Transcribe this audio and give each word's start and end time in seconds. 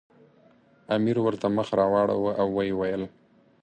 امیر 0.95 1.17
ورته 1.25 1.45
مخ 1.55 1.67
راواړاوه 1.79 2.31
او 2.41 2.47
ویې 2.55 2.73
ویل. 2.79 3.03